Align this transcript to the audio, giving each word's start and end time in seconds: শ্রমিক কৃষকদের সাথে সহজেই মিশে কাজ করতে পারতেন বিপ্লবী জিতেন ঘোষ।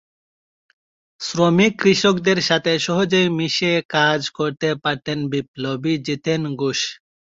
শ্রমিক 1.21 1.73
কৃষকদের 1.81 2.39
সাথে 2.49 2.71
সহজেই 2.85 3.27
মিশে 3.37 3.73
কাজ 3.95 4.21
করতে 4.37 4.69
পারতেন 4.83 5.17
বিপ্লবী 5.31 5.93
জিতেন 6.05 6.41
ঘোষ। 6.55 6.79